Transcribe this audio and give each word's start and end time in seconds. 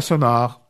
Sonar, 0.00 0.60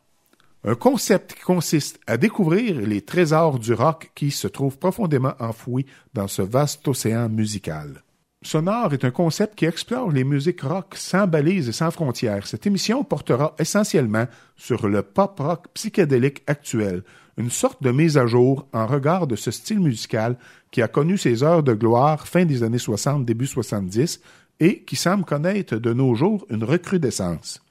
un 0.63 0.75
concept 0.75 1.33
qui 1.33 1.41
consiste 1.41 1.99
à 2.05 2.17
découvrir 2.17 2.79
les 2.79 3.01
trésors 3.01 3.57
du 3.57 3.73
rock 3.73 4.11
qui 4.13 4.31
se 4.31 4.47
trouvent 4.47 4.77
profondément 4.77 5.33
enfouis 5.39 5.85
dans 6.13 6.27
ce 6.27 6.41
vaste 6.41 6.87
océan 6.87 7.29
musical. 7.29 8.03
Sonar 8.43 8.93
est 8.93 9.05
un 9.05 9.11
concept 9.11 9.55
qui 9.55 9.65
explore 9.65 10.11
les 10.11 10.23
musiques 10.23 10.61
rock 10.61 10.95
sans 10.95 11.27
balises 11.27 11.69
et 11.69 11.73
sans 11.73 11.91
frontières. 11.91 12.47
Cette 12.47 12.65
émission 12.65 13.03
portera 13.03 13.55
essentiellement 13.59 14.25
sur 14.55 14.87
le 14.87 15.03
pop 15.03 15.39
rock 15.39 15.67
psychédélique 15.73 16.43
actuel, 16.47 17.03
une 17.37 17.51
sorte 17.51 17.81
de 17.83 17.91
mise 17.91 18.17
à 18.17 18.25
jour 18.25 18.67
en 18.73 18.87
regard 18.87 19.27
de 19.27 19.35
ce 19.35 19.51
style 19.51 19.79
musical 19.79 20.37
qui 20.71 20.81
a 20.81 20.87
connu 20.87 21.17
ses 21.17 21.43
heures 21.43 21.63
de 21.63 21.73
gloire 21.73 22.27
fin 22.27 22.45
des 22.45 22.63
années 22.63 22.79
60, 22.79 23.25
début 23.25 23.47
70 23.47 24.21
et 24.59 24.83
qui 24.83 24.95
semble 24.95 25.25
connaître 25.25 25.75
de 25.75 25.93
nos 25.93 26.15
jours 26.15 26.45
une 26.49 26.63
recrudescence. 26.63 27.61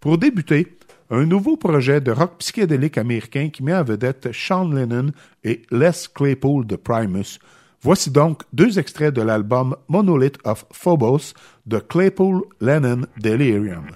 Pour 0.00 0.18
débuter, 0.18 0.78
un 1.10 1.26
nouveau 1.26 1.56
projet 1.56 2.00
de 2.00 2.12
rock 2.12 2.38
psychédélique 2.38 2.98
américain 2.98 3.50
qui 3.50 3.62
met 3.62 3.74
en 3.74 3.84
vedette 3.84 4.32
Sean 4.32 4.68
Lennon 4.68 5.10
et 5.44 5.62
Les 5.70 6.08
Claypool 6.14 6.66
de 6.66 6.76
Primus, 6.76 7.38
Voici 7.82 8.10
donc 8.10 8.42
deux 8.52 8.78
extraits 8.78 9.14
de 9.14 9.22
l'album 9.22 9.74
Monolith 9.88 10.36
of 10.44 10.66
Phobos 10.70 11.32
de 11.66 11.78
Claypool 11.78 12.42
Lennon 12.60 13.06
Delirium. 13.16 13.86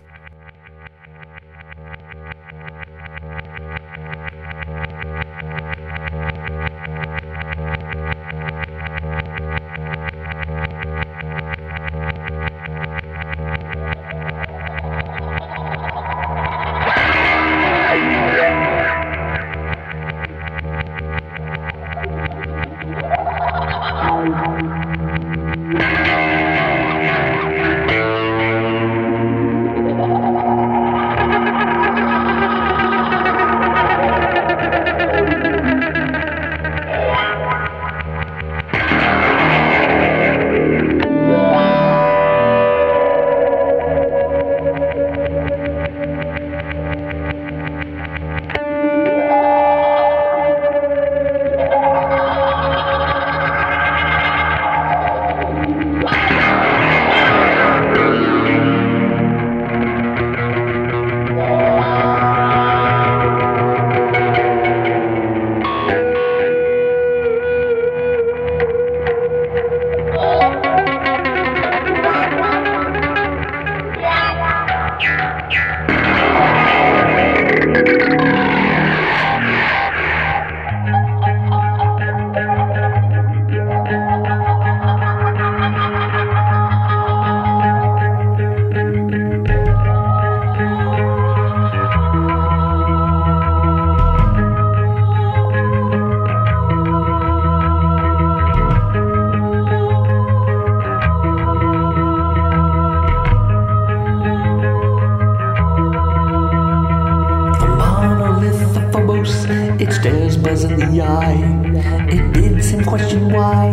eye. 111.00 112.08
It 112.08 112.32
bids 112.32 112.70
him 112.70 112.84
question 112.84 113.32
why 113.32 113.70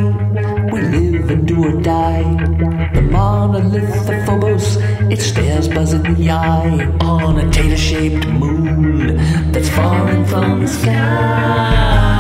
we 0.72 0.82
live 0.82 1.30
and 1.30 1.48
do 1.48 1.66
or 1.66 1.82
die. 1.82 2.24
The 2.94 3.02
monolith 3.02 4.10
of 4.10 4.26
Phobos, 4.26 4.78
it 5.12 5.22
stares 5.22 5.68
Buzz 5.68 5.94
in 5.94 6.04
the 6.04 6.30
eye 6.30 6.98
on 7.02 7.40
a 7.40 7.52
tater 7.52 7.78
shaped 7.78 8.28
moon 8.28 9.18
that's 9.52 9.70
falling 9.70 10.26
from 10.26 10.62
the 10.62 10.68
sky. 10.68 12.11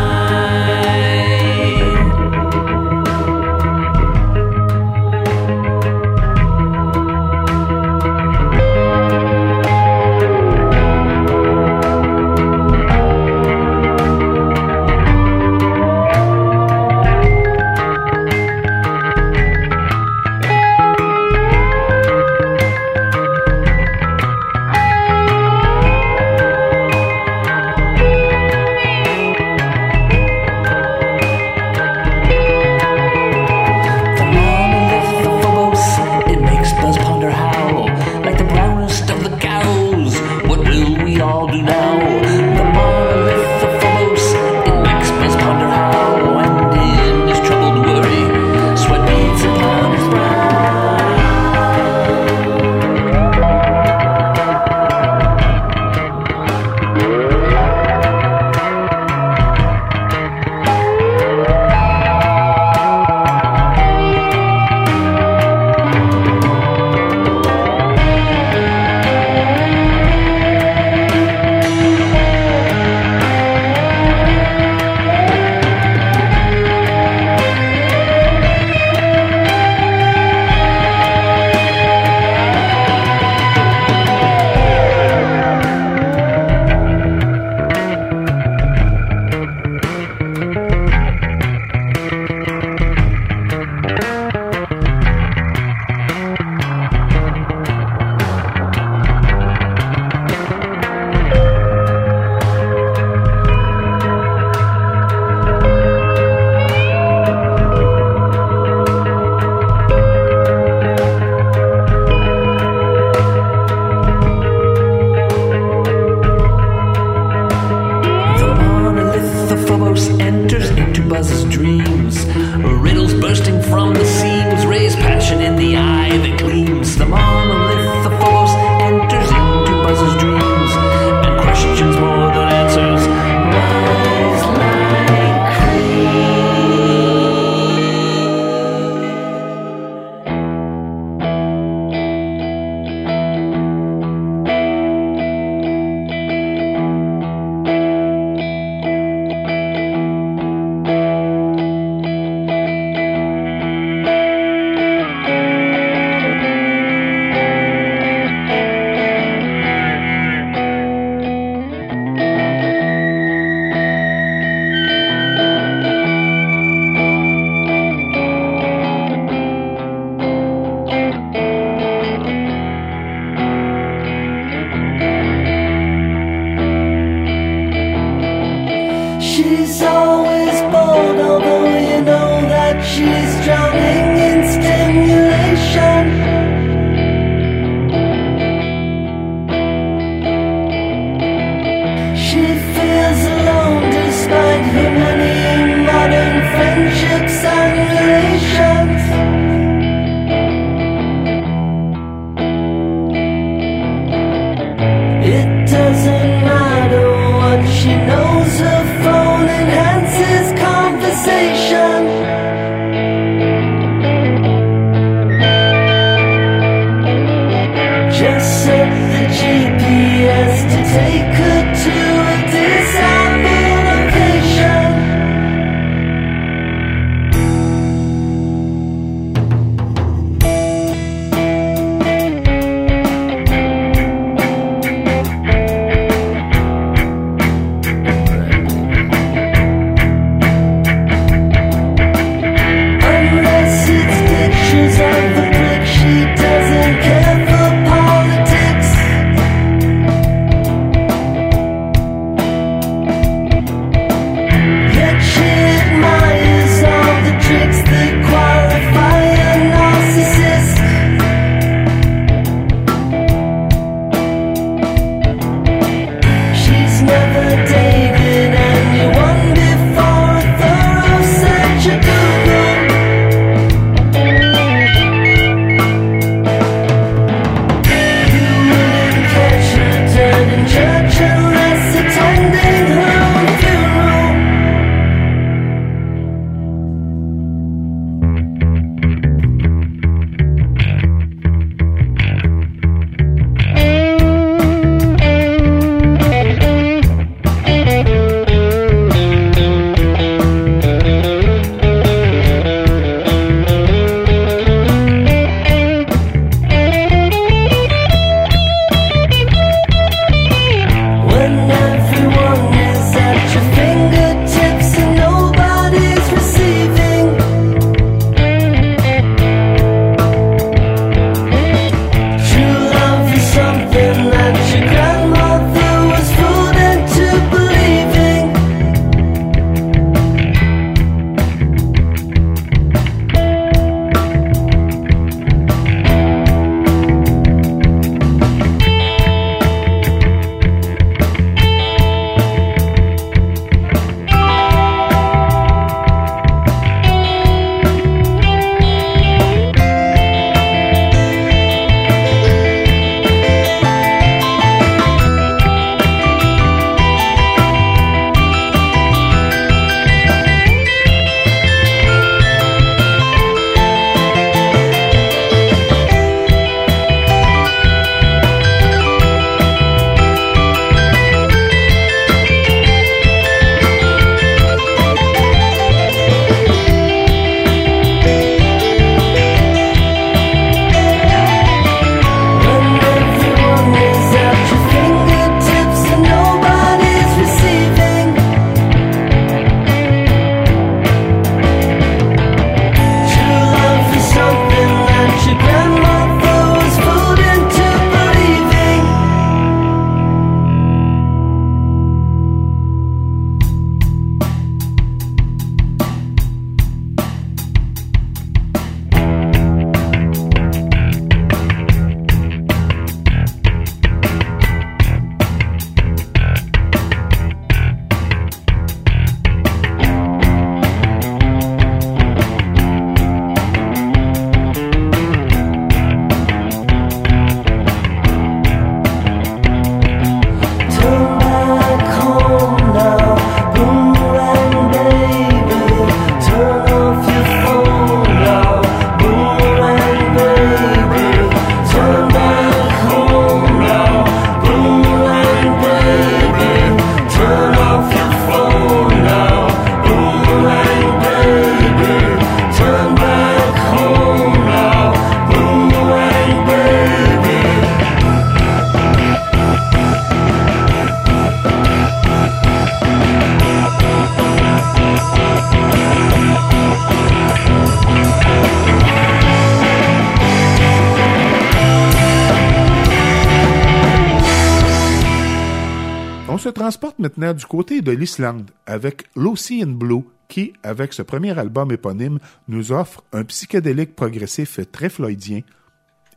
Maintenant 477.42 477.58
du 477.58 477.66
côté 477.66 478.02
de 478.02 478.12
l'Islande 478.12 478.70
avec 478.86 479.24
L'Ocean 479.36 479.88
Blue 479.88 480.26
qui, 480.48 480.74
avec 480.84 481.12
ce 481.12 481.24
premier 481.24 481.58
album 481.58 481.92
éponyme, 481.92 482.38
nous 482.68 482.92
offre 482.92 483.24
un 483.34 483.44
psychédélique 483.46 484.16
progressif 484.16 484.80
très 484.92 485.10
floydien. 485.10 485.62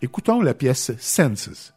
Écoutons 0.01 0.41
la 0.41 0.55
pièce 0.55 0.93
Senses. 0.99 1.75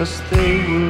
as 0.00 0.20
they. 0.30 0.87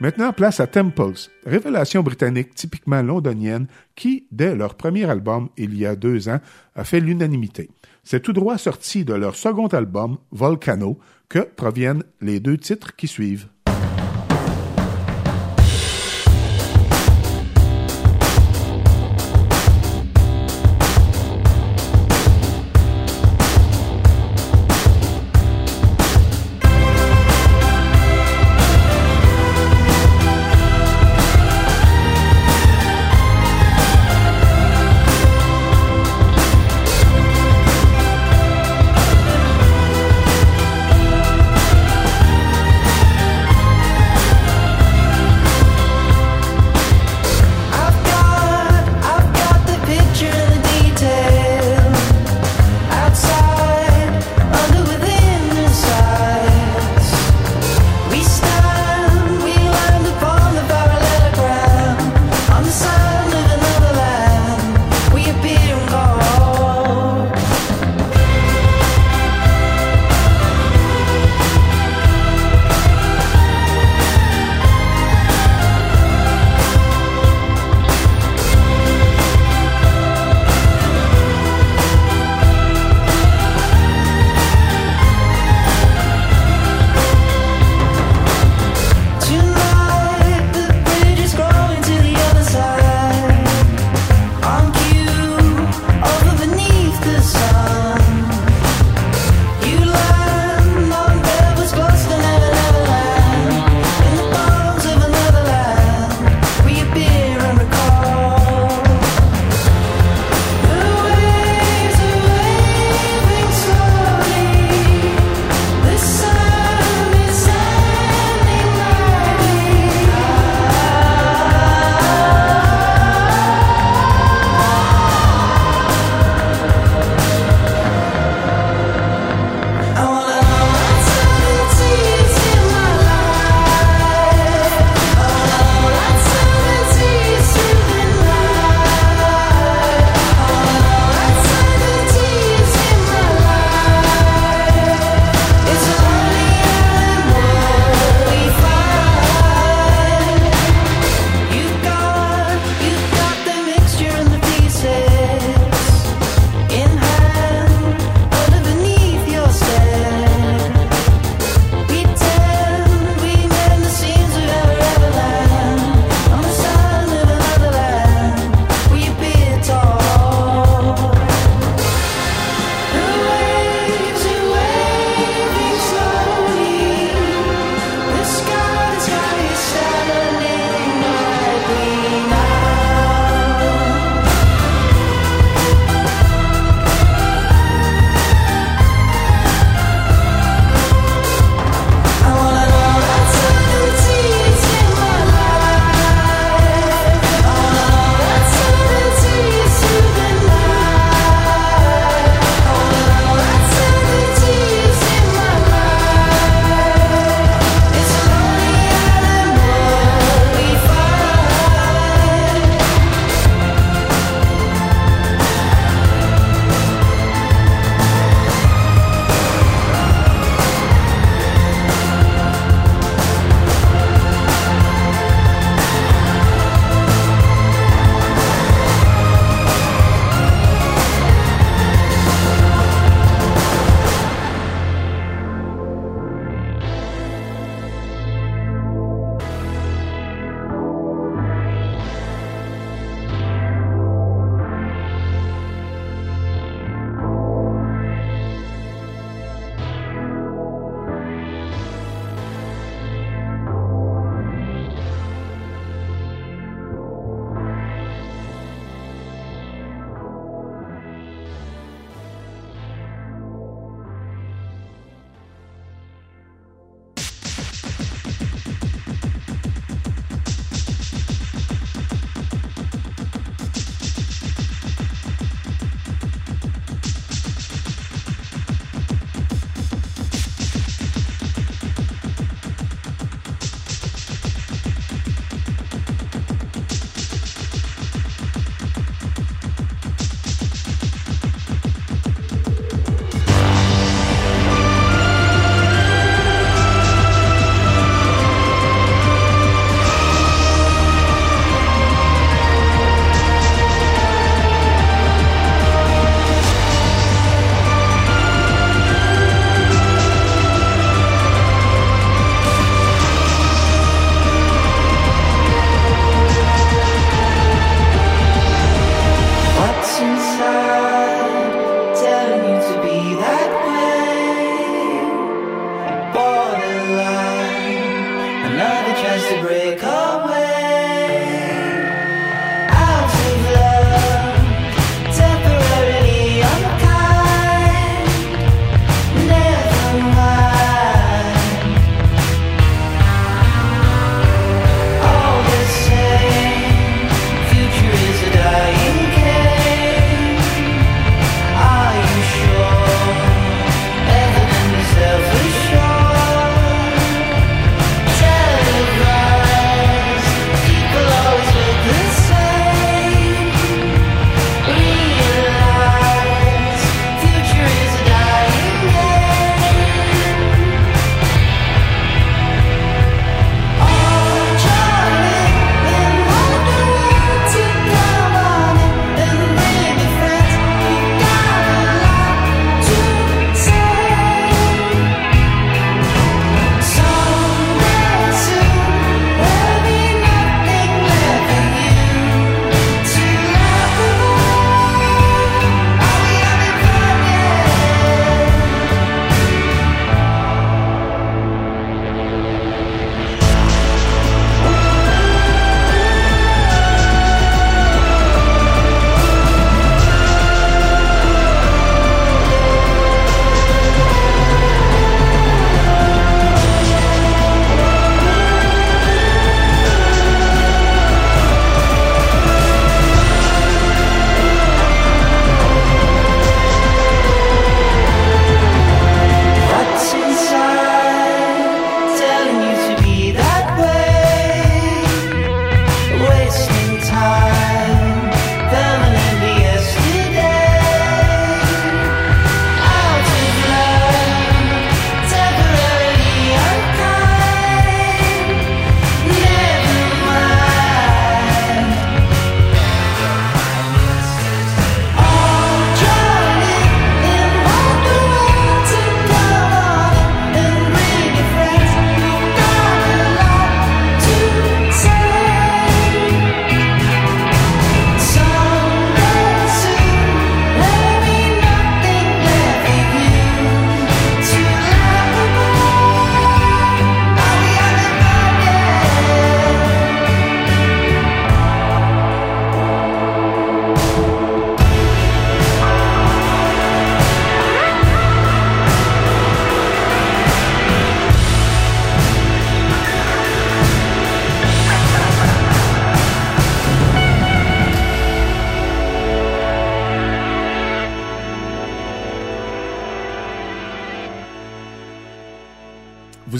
Maintenant, 0.00 0.32
place 0.32 0.60
à 0.60 0.66
Temples, 0.66 1.28
révélation 1.44 2.02
britannique 2.02 2.54
typiquement 2.54 3.02
londonienne 3.02 3.66
qui, 3.94 4.26
dès 4.32 4.54
leur 4.54 4.74
premier 4.74 5.04
album 5.04 5.50
il 5.58 5.76
y 5.76 5.84
a 5.84 5.94
deux 5.94 6.30
ans, 6.30 6.40
a 6.74 6.84
fait 6.84 7.00
l'unanimité. 7.00 7.68
C'est 8.02 8.20
tout 8.20 8.32
droit 8.32 8.56
sorti 8.56 9.04
de 9.04 9.12
leur 9.12 9.36
second 9.36 9.66
album, 9.66 10.16
Volcano, 10.30 10.98
que 11.28 11.40
proviennent 11.40 12.02
les 12.22 12.40
deux 12.40 12.56
titres 12.56 12.96
qui 12.96 13.08
suivent. 13.08 13.48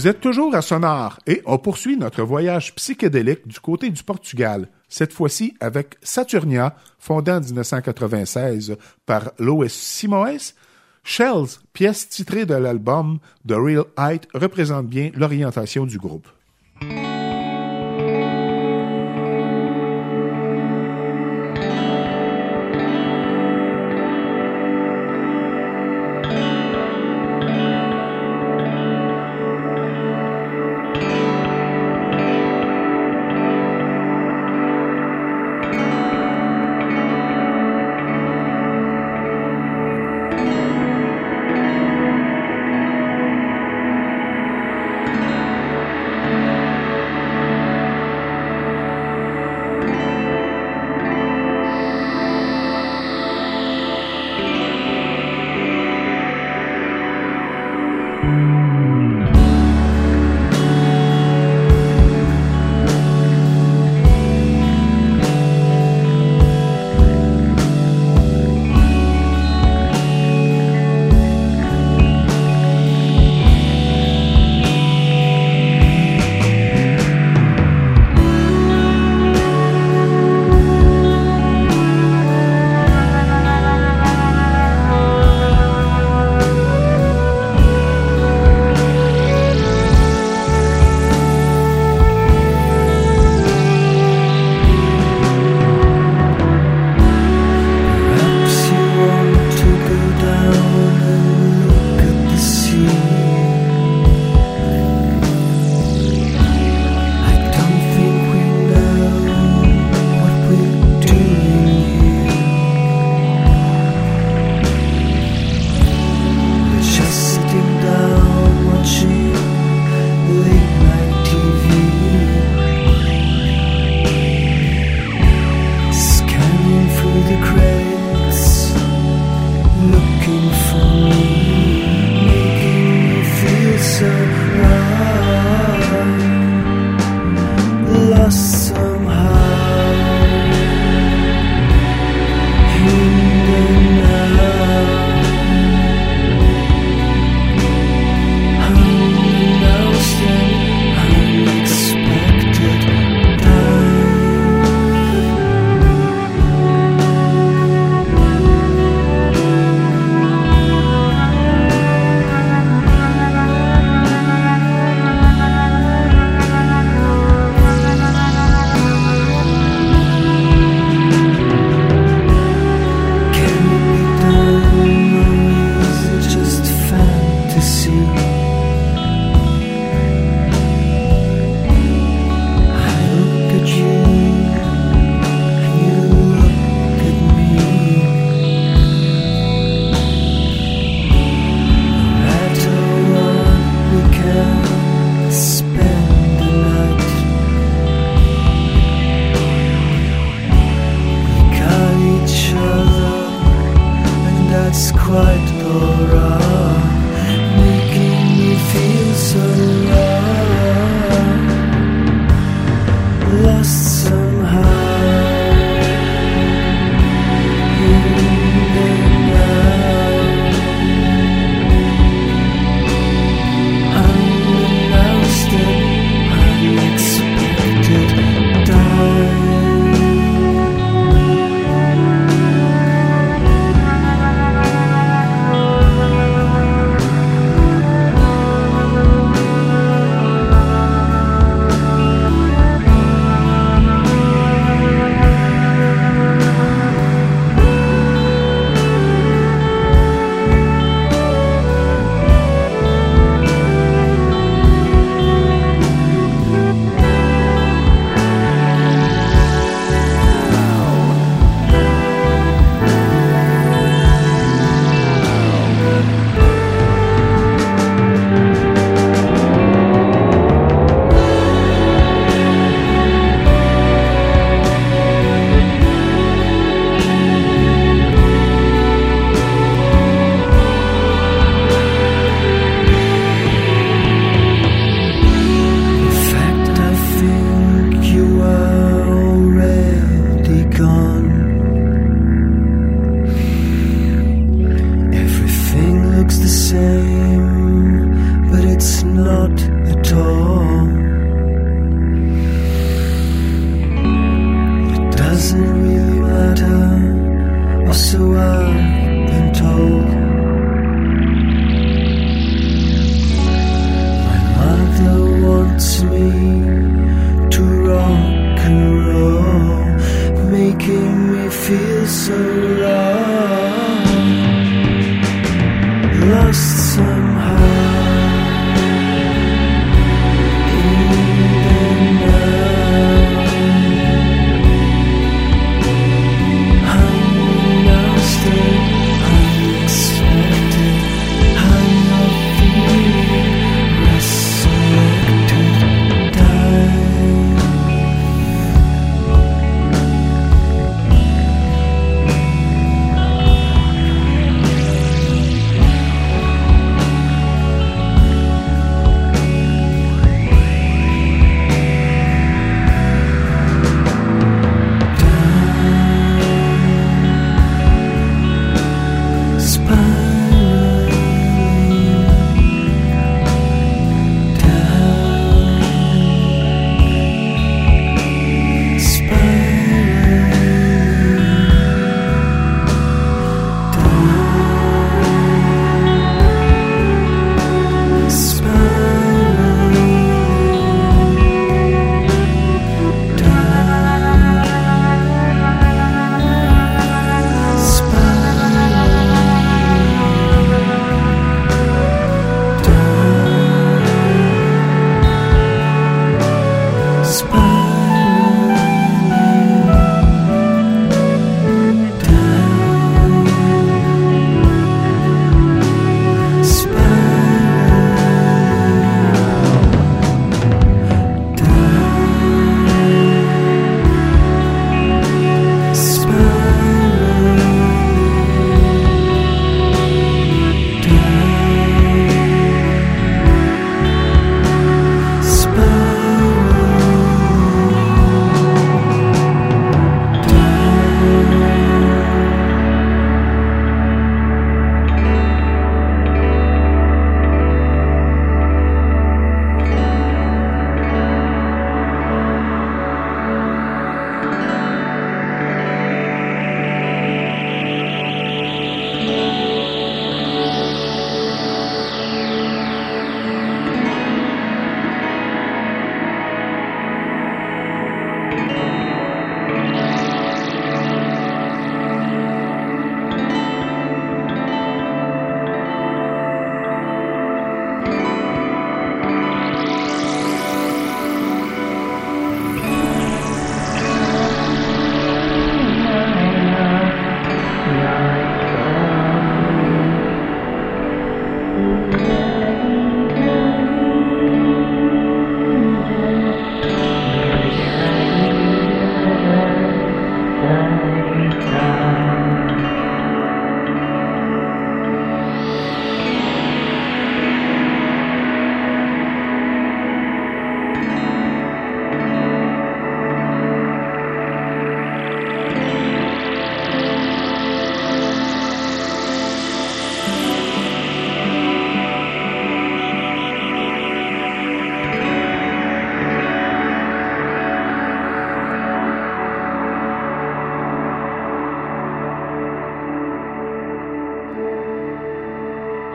Vous 0.01 0.07
êtes 0.07 0.19
toujours 0.19 0.55
à 0.55 0.63
Sonar 0.63 1.19
et 1.27 1.43
on 1.45 1.59
poursuit 1.59 1.95
notre 1.95 2.23
voyage 2.23 2.73
psychédélique 2.73 3.47
du 3.47 3.59
côté 3.59 3.91
du 3.91 4.01
Portugal, 4.01 4.67
cette 4.89 5.13
fois-ci 5.13 5.53
avec 5.59 5.93
Saturnia, 6.01 6.75
fondée 6.97 7.31
en 7.31 7.39
1996 7.39 8.77
par 9.05 9.31
Lois 9.37 9.69
Simoes. 9.69 10.55
Shells, 11.03 11.59
pièce 11.71 12.09
titrée 12.09 12.47
de 12.47 12.55
l'album 12.55 13.19
The 13.47 13.51
Real 13.51 13.85
Height, 13.95 14.27
représente 14.33 14.87
bien 14.87 15.11
l'orientation 15.13 15.85
du 15.85 15.99
groupe. 15.99 16.27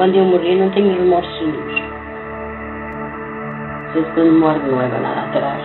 Quando 0.07 0.19
eu 0.19 0.25
morrer, 0.25 0.55
não 0.55 0.71
tenho 0.71 0.97
remorsos 0.97 1.41
nenhums. 1.41 1.75
Sei 3.93 4.05
que 4.05 4.13
quando 4.15 4.39
morre 4.39 4.59
não 4.61 4.79
leva 4.79 5.01
nada 5.01 5.23
atrás. 5.23 5.65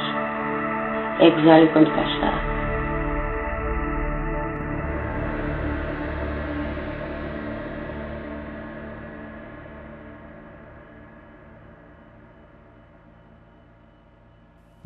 É 1.19 1.29
gozar 1.29 1.61
enquanto 1.61 1.91
cá 1.93 2.01
está. 2.01 2.51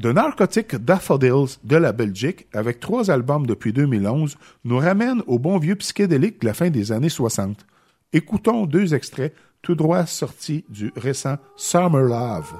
The 0.01 0.11
Narcotic 0.11 0.75
Daffodils 0.79 1.61
de 1.63 1.77
la 1.77 1.93
Belgique, 1.93 2.47
avec 2.53 2.81
trois 2.81 3.09
albums 3.09 3.47
depuis 3.47 3.71
2011, 3.71 4.37
nous 4.65 4.79
ramène 4.79 5.23
au 5.27 5.39
bon 5.39 5.57
vieux 5.59 5.75
psychédélique 5.75 6.41
de 6.41 6.47
la 6.47 6.53
fin 6.53 6.69
des 6.69 6.91
années 6.91 7.07
60. 7.07 7.65
Écoutons 8.13 8.65
deux 8.65 8.93
extraits 8.93 9.33
tout 9.61 9.75
droit 9.75 10.05
sortis 10.05 10.63
du 10.69 10.91
récent 10.95 11.37
Summer 11.55 12.03
Love. 12.03 12.53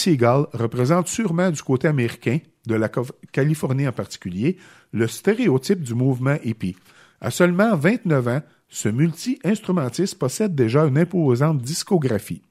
Seagal 0.00 0.46
représente 0.54 1.08
sûrement 1.08 1.50
du 1.50 1.62
côté 1.62 1.86
américain, 1.86 2.38
de 2.66 2.74
la 2.74 2.90
Californie 3.32 3.86
en 3.86 3.92
particulier, 3.92 4.56
le 4.92 5.06
stéréotype 5.06 5.82
du 5.82 5.94
mouvement 5.94 6.36
hippie. 6.42 6.76
À 7.20 7.30
seulement 7.30 7.76
29 7.76 8.28
ans, 8.28 8.42
ce 8.68 8.88
multi-instrumentiste 8.88 10.18
possède 10.18 10.54
déjà 10.54 10.86
une 10.86 10.96
imposante 10.96 11.58
discographie. 11.58 12.42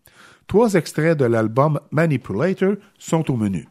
Trois 0.48 0.74
extraits 0.76 1.18
de 1.18 1.26
l'album 1.26 1.80
Manipulator 1.92 2.76
sont 3.00 3.32
au 3.32 3.36
menu. 3.36 3.68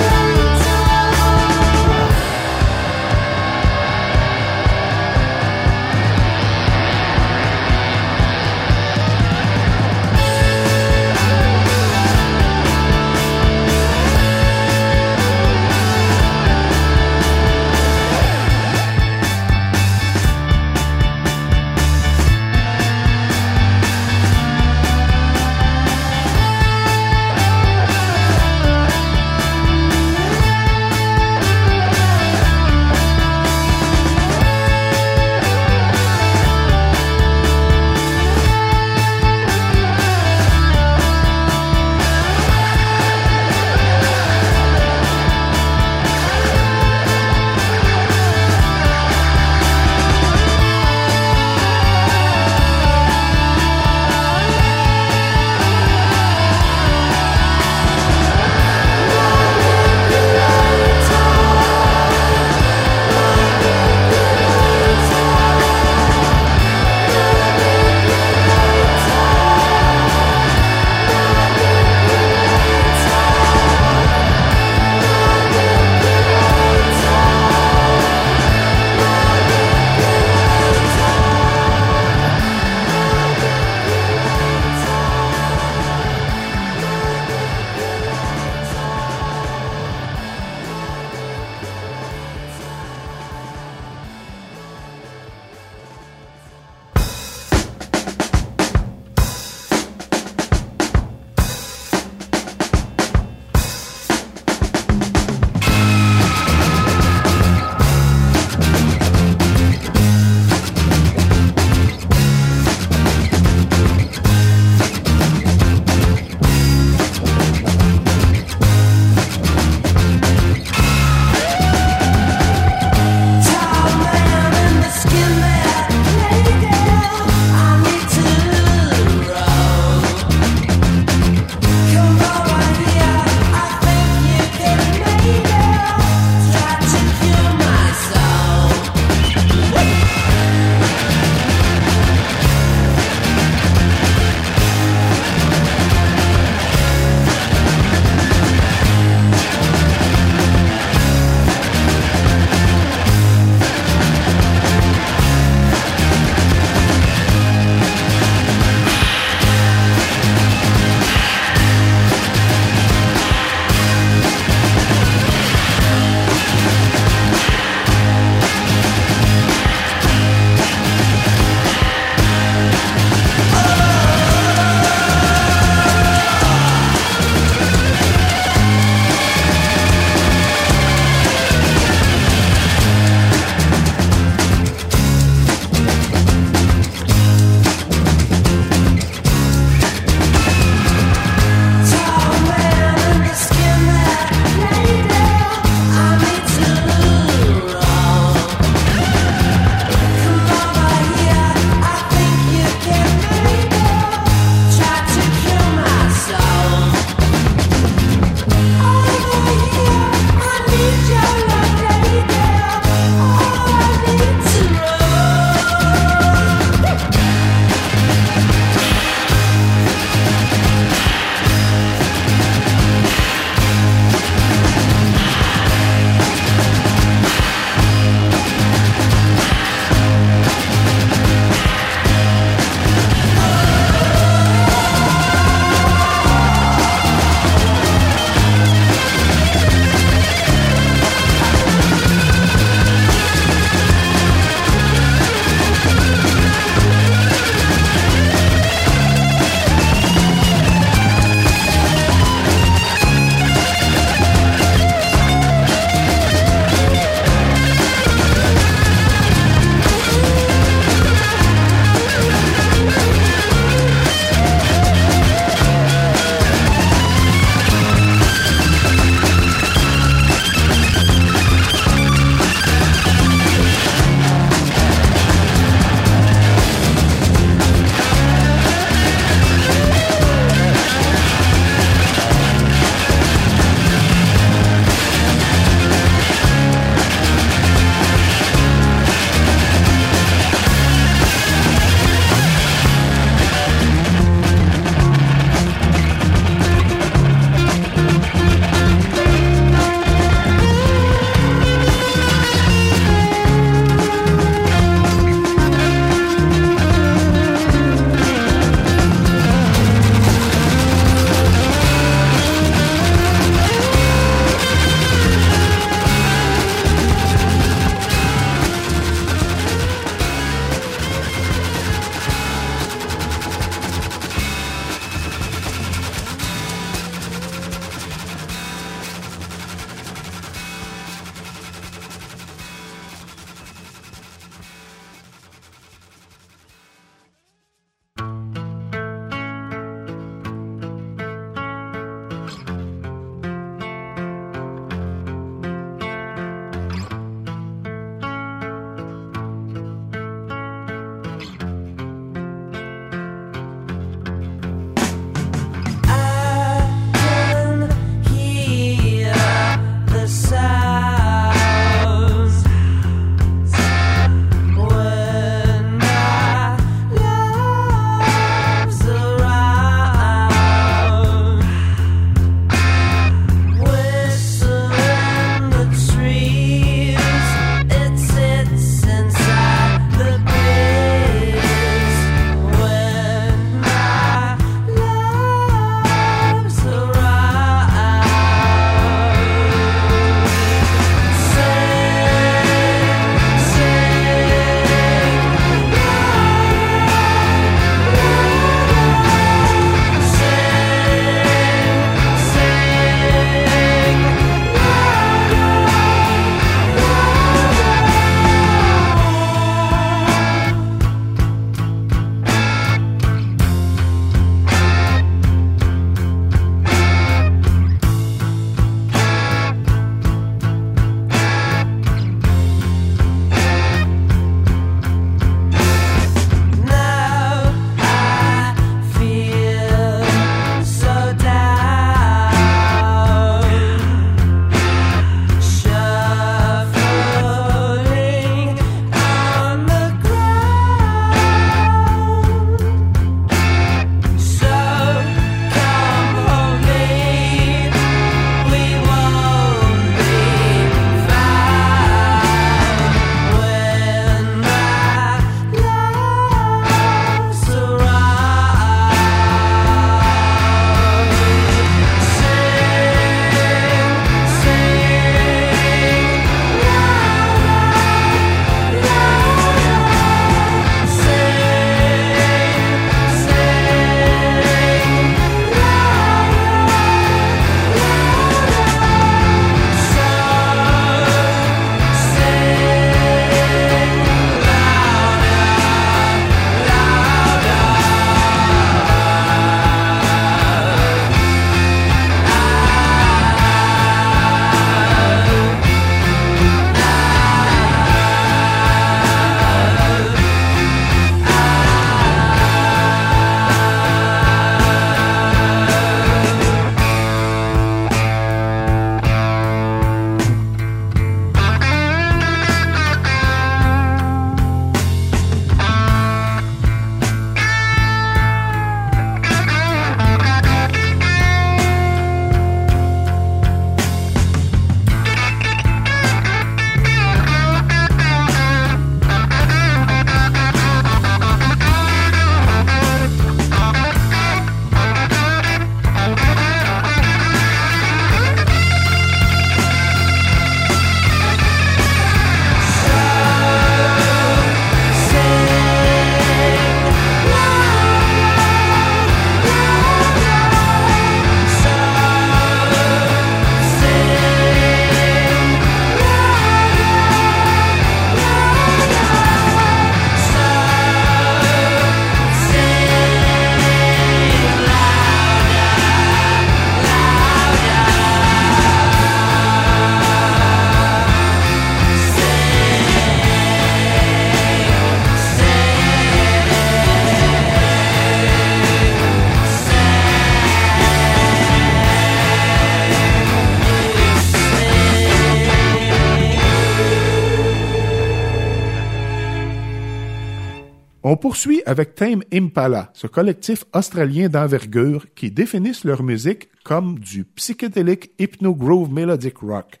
On 591.40 591.48
poursuit 591.48 591.82
avec 591.86 592.16
Tame 592.16 592.42
Impala, 592.52 593.10
ce 593.14 593.26
collectif 593.26 593.86
australien 593.94 594.50
d'envergure 594.50 595.24
qui 595.34 595.50
définissent 595.50 596.04
leur 596.04 596.22
musique 596.22 596.68
comme 596.84 597.18
du 597.18 597.46
psychédélique 597.46 598.32
hypnogroove 598.38 599.10
melodic 599.10 599.56
rock. 599.56 600.00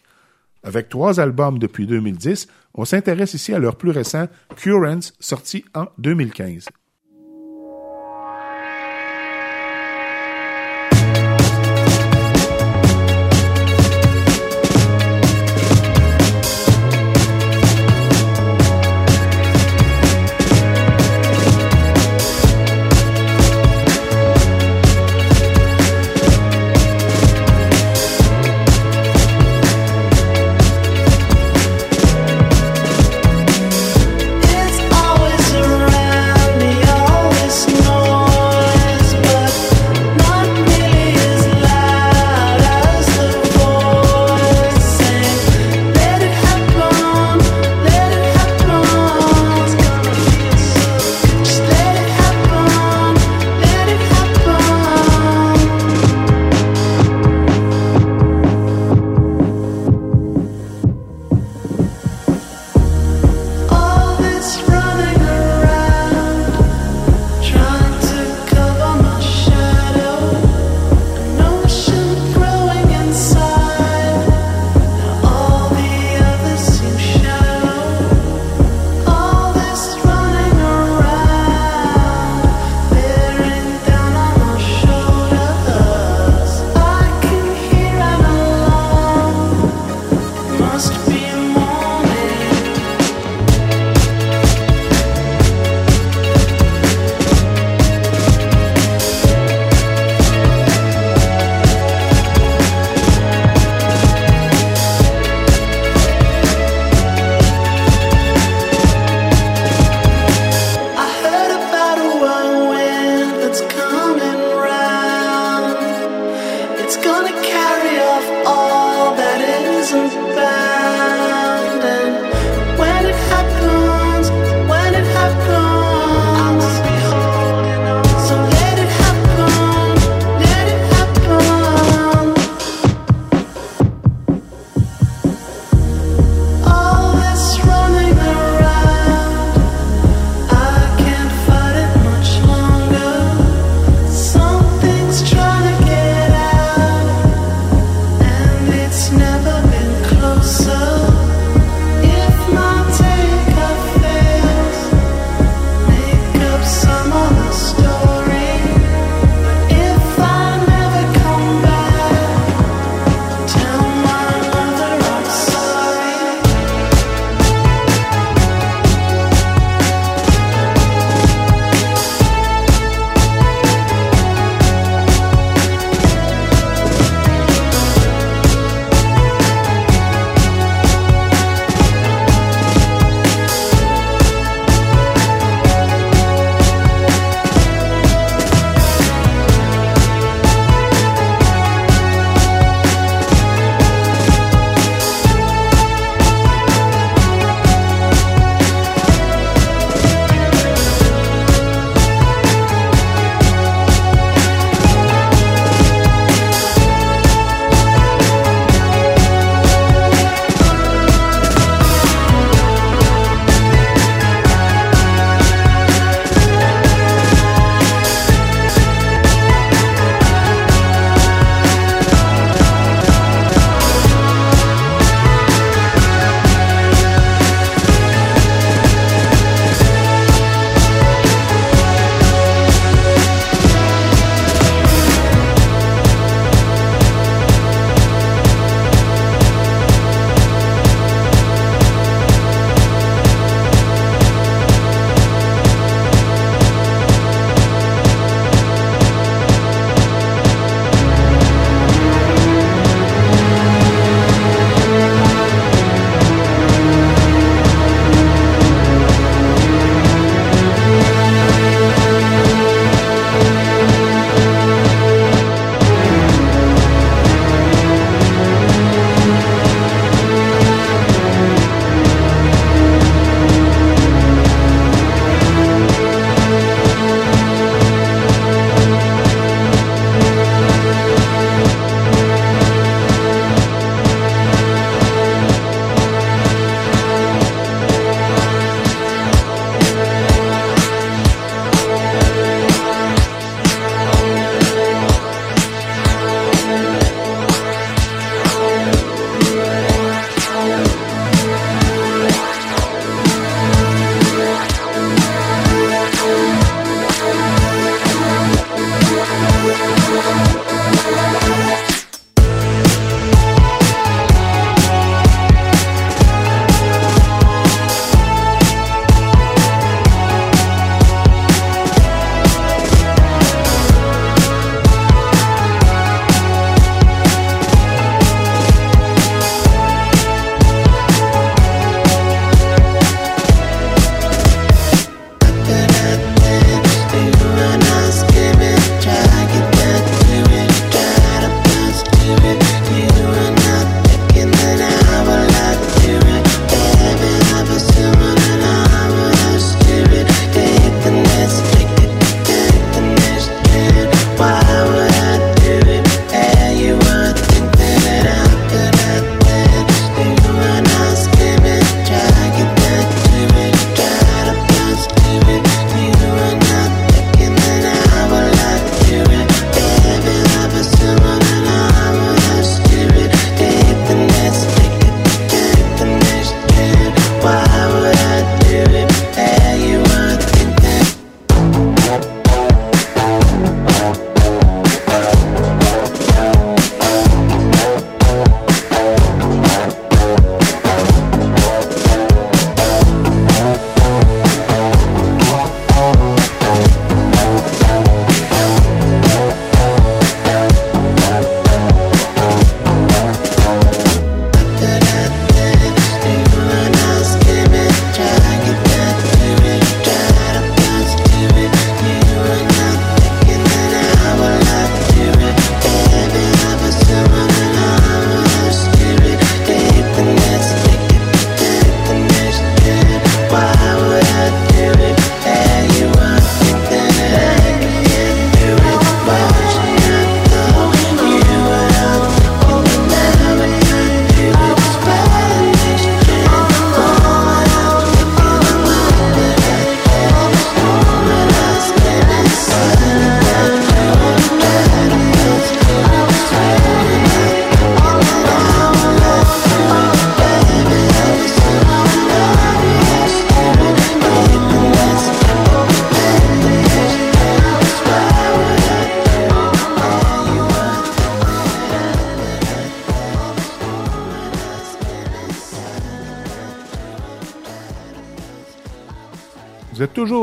Avec 0.62 0.90
trois 0.90 1.18
albums 1.18 1.58
depuis 1.58 1.86
2010, 1.86 2.46
on 2.74 2.84
s'intéresse 2.84 3.32
ici 3.32 3.54
à 3.54 3.58
leur 3.58 3.76
plus 3.76 3.90
récent 3.90 4.26
Currents, 4.54 5.14
sorti 5.18 5.64
en 5.74 5.86
2015. 5.96 6.66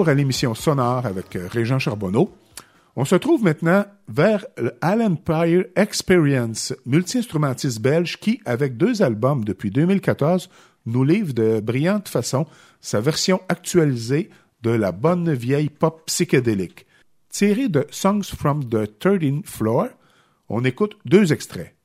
À 0.07 0.13
l'émission 0.13 0.55
Sonore 0.55 1.05
avec 1.05 1.35
euh, 1.35 1.49
Régent 1.51 1.79
Charbonneau. 1.79 2.33
On 2.95 3.03
se 3.03 3.15
trouve 3.15 3.43
maintenant 3.43 3.83
vers 4.07 4.45
Alan 4.79 5.17
Empire 5.17 5.65
Experience, 5.75 6.73
multi-instrumentiste 6.85 7.81
belge 7.81 8.17
qui, 8.17 8.39
avec 8.45 8.77
deux 8.77 9.01
albums 9.01 9.43
depuis 9.43 9.69
2014, 9.69 10.49
nous 10.85 11.03
livre 11.03 11.33
de 11.33 11.59
brillante 11.59 12.07
façon 12.07 12.45
sa 12.79 13.01
version 13.01 13.41
actualisée 13.49 14.29
de 14.61 14.69
la 14.69 14.93
bonne 14.93 15.33
vieille 15.33 15.69
pop 15.69 16.03
psychédélique. 16.05 16.85
Tiré 17.29 17.67
de 17.67 17.85
Songs 17.91 18.23
from 18.23 18.63
the 18.63 18.89
13th 18.99 19.45
Floor, 19.45 19.87
on 20.47 20.63
écoute 20.63 20.97
deux 21.05 21.33
extraits. 21.33 21.76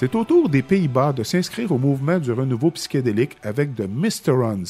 C'est 0.00 0.14
au 0.14 0.24
tour 0.24 0.48
des 0.48 0.62
Pays-Bas 0.62 1.12
de 1.12 1.22
s'inscrire 1.22 1.72
au 1.72 1.76
mouvement 1.76 2.18
du 2.18 2.32
renouveau 2.32 2.70
psychédélique 2.70 3.36
avec 3.42 3.74
The 3.74 3.86
Mysterons. 3.86 4.64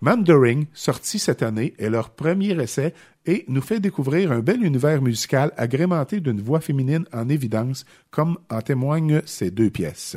Mandaring, 0.00 0.64
sorti 0.72 1.18
cette 1.18 1.42
année, 1.42 1.74
est 1.78 1.90
leur 1.90 2.08
premier 2.08 2.58
essai 2.58 2.94
et 3.26 3.44
nous 3.48 3.60
fait 3.60 3.80
découvrir 3.80 4.32
un 4.32 4.40
bel 4.40 4.64
univers 4.64 5.02
musical 5.02 5.52
agrémenté 5.58 6.20
d'une 6.20 6.40
voix 6.40 6.62
féminine 6.62 7.04
en 7.12 7.28
évidence, 7.28 7.84
comme 8.10 8.38
en 8.48 8.62
témoignent 8.62 9.20
ces 9.26 9.50
deux 9.50 9.68
pièces. 9.68 10.16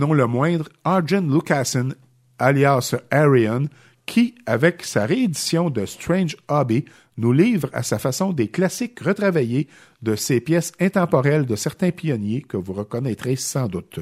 Non 0.00 0.14
le 0.14 0.26
moindre, 0.26 0.68
Arjen 0.82 1.30
Lucassen, 1.32 1.94
alias 2.38 2.96
Arion, 3.10 3.68
qui, 4.06 4.34
avec 4.46 4.82
sa 4.82 5.06
réédition 5.06 5.70
de 5.70 5.84
Strange 5.86 6.36
Hobby, 6.48 6.86
nous 7.18 7.32
livre 7.32 7.68
à 7.74 7.82
sa 7.82 7.98
façon 7.98 8.32
des 8.32 8.48
classiques 8.48 8.98
retravaillés 9.00 9.68
de 10.02 10.16
ces 10.16 10.40
pièces 10.40 10.72
intemporelles 10.80 11.44
de 11.44 11.54
certains 11.54 11.90
pionniers 11.90 12.40
que 12.40 12.56
vous 12.56 12.72
reconnaîtrez 12.72 13.36
sans 13.36 13.68
doute. 13.68 14.00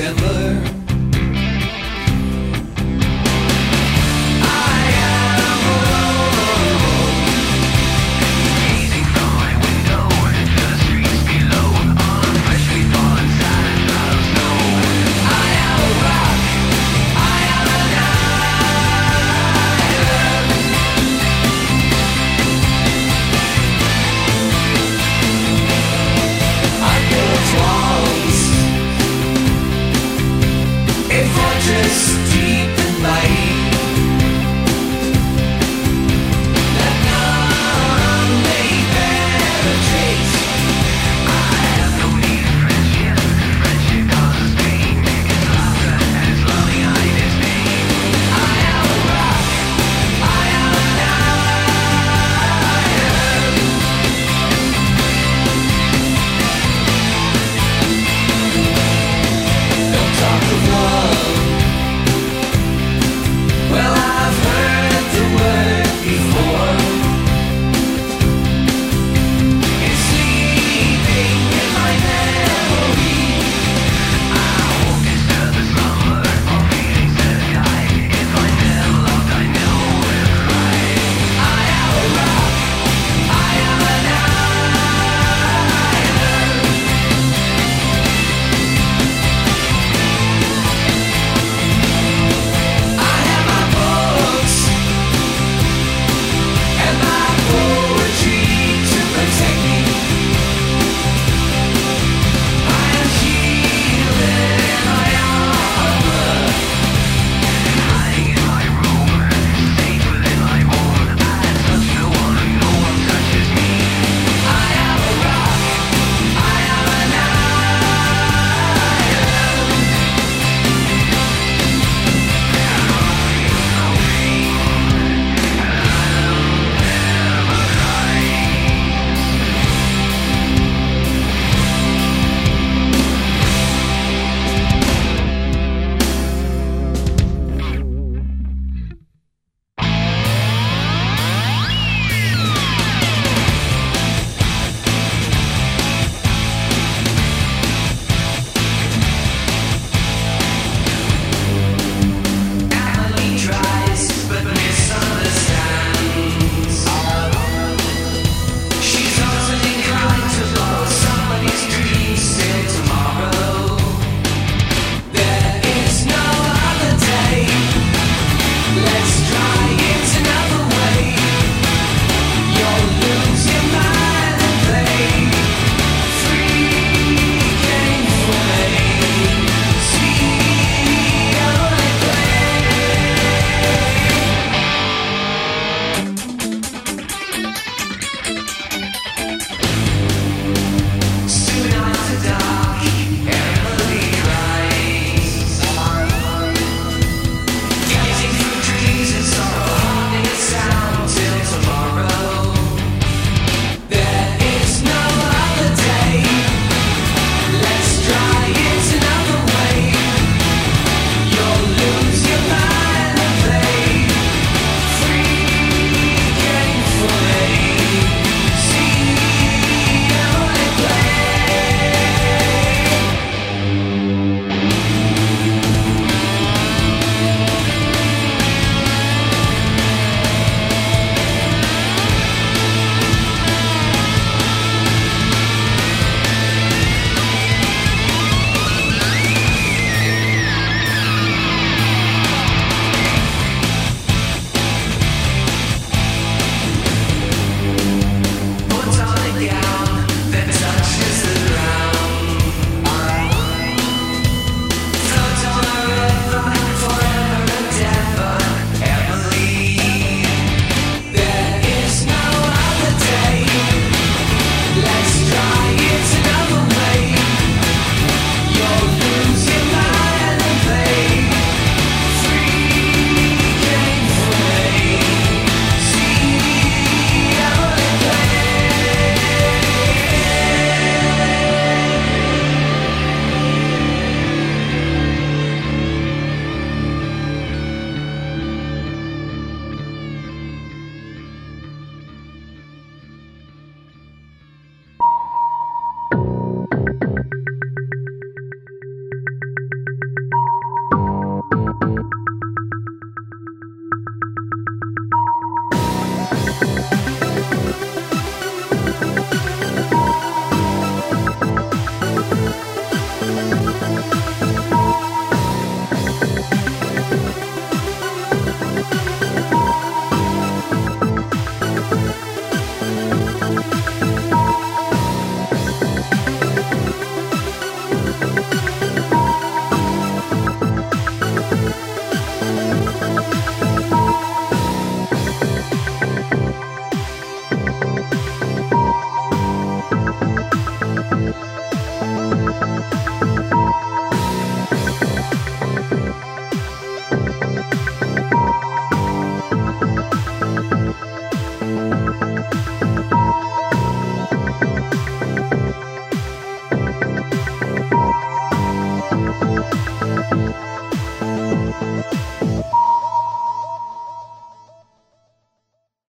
Settler 0.00 0.79